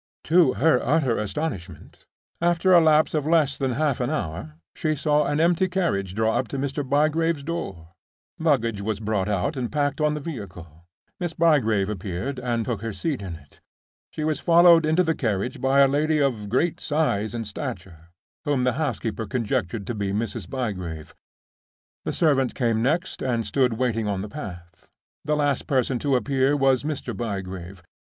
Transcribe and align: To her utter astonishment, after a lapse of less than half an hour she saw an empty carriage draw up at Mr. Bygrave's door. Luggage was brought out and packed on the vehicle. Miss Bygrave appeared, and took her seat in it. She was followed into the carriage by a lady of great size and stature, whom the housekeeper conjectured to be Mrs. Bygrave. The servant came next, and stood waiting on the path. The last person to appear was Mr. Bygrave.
To 0.23 0.53
her 0.53 0.81
utter 0.83 1.19
astonishment, 1.19 2.07
after 2.41 2.73
a 2.73 2.81
lapse 2.81 3.13
of 3.13 3.27
less 3.27 3.55
than 3.55 3.73
half 3.73 3.99
an 3.99 4.09
hour 4.09 4.55
she 4.73 4.95
saw 4.95 5.27
an 5.27 5.39
empty 5.39 5.67
carriage 5.67 6.15
draw 6.15 6.39
up 6.39 6.51
at 6.51 6.59
Mr. 6.59 6.83
Bygrave's 6.83 7.43
door. 7.43 7.89
Luggage 8.39 8.81
was 8.81 8.99
brought 8.99 9.29
out 9.29 9.55
and 9.55 9.71
packed 9.71 10.01
on 10.01 10.15
the 10.15 10.19
vehicle. 10.19 10.87
Miss 11.19 11.33
Bygrave 11.33 11.87
appeared, 11.87 12.39
and 12.39 12.65
took 12.65 12.81
her 12.81 12.93
seat 12.93 13.21
in 13.21 13.35
it. 13.35 13.61
She 14.09 14.23
was 14.23 14.39
followed 14.39 14.87
into 14.87 15.03
the 15.03 15.13
carriage 15.13 15.61
by 15.61 15.81
a 15.81 15.87
lady 15.87 16.17
of 16.19 16.49
great 16.49 16.79
size 16.79 17.35
and 17.35 17.45
stature, 17.45 18.09
whom 18.43 18.63
the 18.63 18.73
housekeeper 18.81 19.27
conjectured 19.27 19.85
to 19.85 19.93
be 19.93 20.11
Mrs. 20.11 20.49
Bygrave. 20.49 21.13
The 22.05 22.13
servant 22.13 22.55
came 22.55 22.81
next, 22.81 23.21
and 23.21 23.45
stood 23.45 23.73
waiting 23.73 24.07
on 24.07 24.23
the 24.23 24.29
path. 24.33 24.87
The 25.25 25.35
last 25.35 25.67
person 25.67 25.99
to 25.99 26.15
appear 26.15 26.57
was 26.57 26.81
Mr. 26.81 27.15
Bygrave. 27.15 27.83